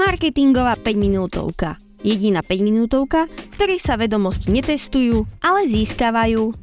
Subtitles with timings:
[0.00, 1.76] Marketingová 5 minútovka.
[2.00, 6.56] Jediná 5 minútovka, v ktorej sa vedomosti netestujú, ale získavajú.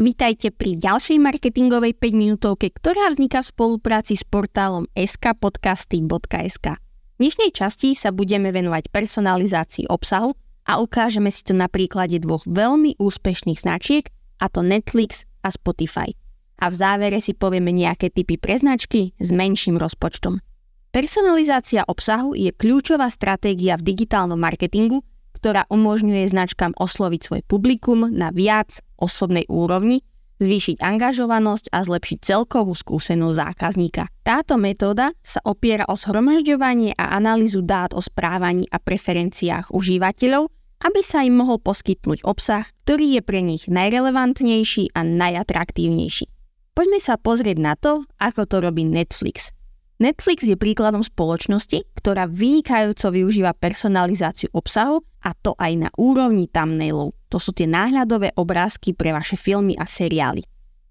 [0.00, 6.80] Vítajte pri ďalšej marketingovej 5 minútovke, ktorá vzniká v spolupráci s portálom skpodcasty.sk.
[6.80, 10.32] V dnešnej časti sa budeme venovať personalizácii obsahu
[10.64, 14.08] a ukážeme si to na príklade dvoch veľmi úspešných značiek,
[14.40, 16.23] a to Netflix a Spotify
[16.64, 20.40] a v závere si povieme nejaké typy pre značky s menším rozpočtom.
[20.88, 25.04] Personalizácia obsahu je kľúčová stratégia v digitálnom marketingu,
[25.36, 30.00] ktorá umožňuje značkám osloviť svoj publikum na viac osobnej úrovni,
[30.40, 34.08] zvýšiť angažovanosť a zlepšiť celkovú skúsenosť zákazníka.
[34.24, 40.48] Táto metóda sa opiera o zhromažďovanie a analýzu dát o správaní a preferenciách užívateľov,
[40.84, 46.33] aby sa im mohol poskytnúť obsah, ktorý je pre nich najrelevantnejší a najatraktívnejší.
[46.74, 49.54] Poďme sa pozrieť na to, ako to robí Netflix.
[50.02, 57.14] Netflix je príkladom spoločnosti, ktorá vynikajúco využíva personalizáciu obsahu a to aj na úrovni thumbnailov.
[57.30, 60.42] To sú tie náhľadové obrázky pre vaše filmy a seriály.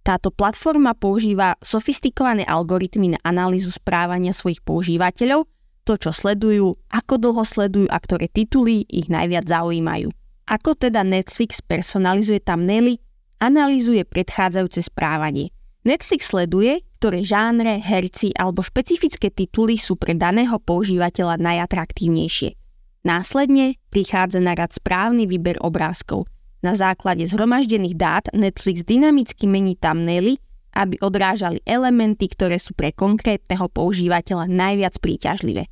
[0.08, 5.52] Táto platforma používa sofistikované algoritmy na analýzu správania svojich používateľov,
[5.84, 10.16] to, čo sledujú, ako dlho sledujú a ktoré tituly ich najviac zaujímajú.
[10.48, 13.04] Ako teda Netflix personalizuje thumbnaily?
[13.44, 15.52] Analýzuje predchádzajúce správanie–
[15.84, 22.56] Netflix sleduje, ktoré žánre, herci alebo špecifické tituly sú pre daného používateľa najatraktívnejšie.
[23.03, 26.23] Následne prichádza na rad správny výber obrázkov.
[26.64, 30.39] Na základe zhromaždených dát Netflix dynamicky mení thumbnaily,
[30.72, 35.67] aby odrážali elementy, ktoré sú pre konkrétneho používateľa najviac príťažlivé.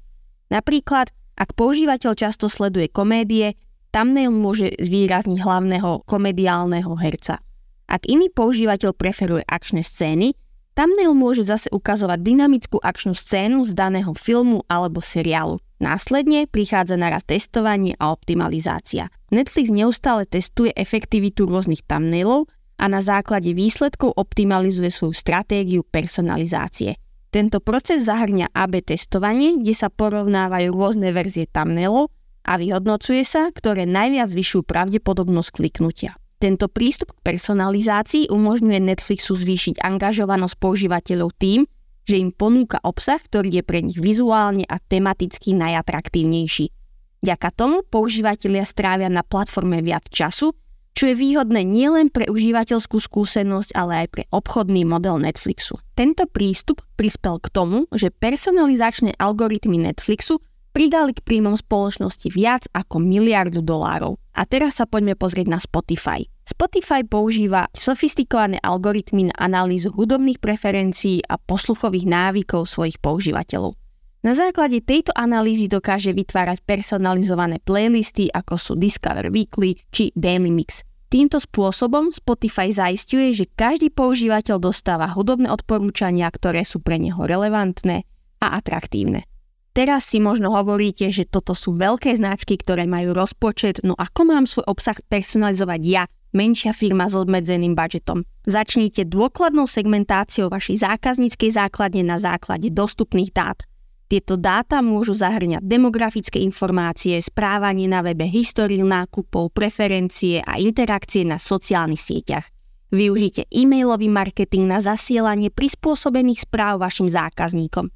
[0.51, 3.55] Napríklad, ak používateľ často sleduje komédie,
[3.95, 7.39] thumbnail môže zvýrazniť hlavného komediálneho herca–
[7.91, 10.31] ak iný používateľ preferuje akčné scény,
[10.79, 15.59] thumbnail môže zase ukazovať dynamickú akčnú scénu z daného filmu alebo seriálu.
[15.83, 19.11] Následne prichádza na rad testovanie a optimalizácia.
[19.35, 22.47] Netflix neustále testuje efektivitu rôznych thumbnailov
[22.79, 26.95] a na základe výsledkov optimalizuje svoju stratégiu personalizácie.
[27.27, 32.07] Tento proces zahrňa AB testovanie, kde sa porovnávajú rôzne verzie thumbnailov
[32.47, 36.20] a vyhodnocuje sa, ktoré najviac zvyšujú pravdepodobnosť kliknutia.
[36.41, 41.69] Tento prístup k personalizácii umožňuje Netflixu zvýšiť angažovanosť používateľov tým,
[42.09, 46.73] že im ponúka obsah, ktorý je pre nich vizuálne a tematicky najatraktívnejší.
[47.21, 50.57] Ďaka tomu používateľia strávia na platforme viac času,
[50.97, 55.77] čo je výhodné nielen pre užívateľskú skúsenosť, ale aj pre obchodný model Netflixu.
[55.93, 60.41] Tento prístup prispel k tomu, že personalizačné algoritmy Netflixu
[60.71, 64.17] pridali k príjmom spoločnosti viac ako miliardu dolárov.
[64.35, 66.23] A teraz sa poďme pozrieť na Spotify.
[66.47, 73.75] Spotify používa sofistikované algoritmy na analýzu hudobných preferencií a posluchových návykov svojich používateľov.
[74.21, 80.85] Na základe tejto analýzy dokáže vytvárať personalizované playlisty ako sú Discover Weekly či Daily Mix.
[81.11, 88.05] Týmto spôsobom Spotify zaistuje, že každý používateľ dostáva hudobné odporúčania, ktoré sú pre neho relevantné
[88.39, 89.30] a atraktívne.
[89.71, 94.43] Teraz si možno hovoríte, že toto sú veľké značky, ktoré majú rozpočet, no ako mám
[94.43, 96.03] svoj obsah personalizovať ja,
[96.35, 98.27] menšia firma s obmedzeným budžetom.
[98.43, 103.63] Začnite dôkladnou segmentáciou vašej zákazníckej základne na základe dostupných dát.
[104.11, 111.39] Tieto dáta môžu zahrňať demografické informácie, správanie na webe, históriu nákupov, preferencie a interakcie na
[111.39, 112.43] sociálnych sieťach.
[112.91, 117.87] Využite e-mailový marketing na zasielanie prispôsobených správ vašim zákazníkom.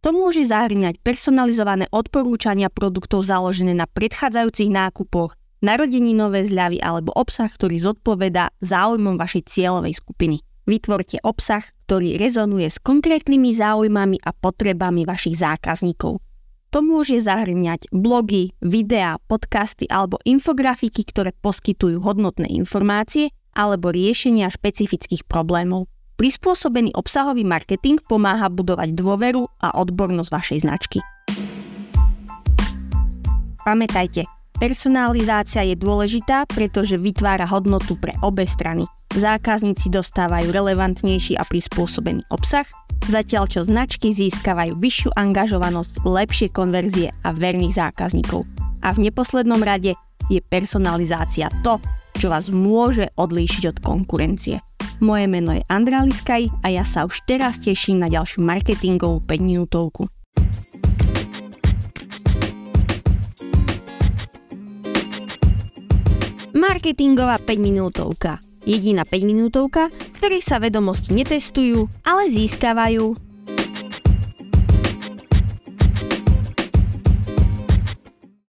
[0.00, 7.76] To môže zahrňať personalizované odporúčania produktov založené na predchádzajúcich nákupoch, narodeninové zľavy alebo obsah, ktorý
[7.76, 10.40] zodpoveda záujmom vašej cieľovej skupiny.
[10.64, 16.20] Vytvorte obsah, ktorý rezonuje s konkrétnymi záujmami a potrebami vašich zákazníkov.
[16.70, 25.26] To môže zahrňať blogy, videá, podcasty alebo infografiky, ktoré poskytujú hodnotné informácie alebo riešenia špecifických
[25.26, 25.90] problémov.
[26.20, 31.00] Prispôsobený obsahový marketing pomáha budovať dôveru a odbornosť vašej značky.
[33.64, 34.28] Pamätajte,
[34.60, 38.84] personalizácia je dôležitá, pretože vytvára hodnotu pre obe strany.
[39.16, 42.68] Zákazníci dostávajú relevantnejší a prispôsobený obsah,
[43.08, 48.44] zatiaľ čo značky získavajú vyššiu angažovanosť, lepšie konverzie a verných zákazníkov.
[48.84, 49.96] A v neposlednom rade
[50.28, 51.80] je personalizácia to,
[52.20, 54.60] čo vás môže odlíšiť od konkurencie.
[55.00, 59.40] Moje meno je Andrá Liskaj a ja sa už teraz teším na ďalšiu marketingovú 5
[59.40, 60.04] minútovku.
[66.52, 68.44] Marketingová 5 minútovka.
[68.68, 73.29] Jediná 5 minútovka, v ktorej sa vedomosti netestujú, ale získavajú.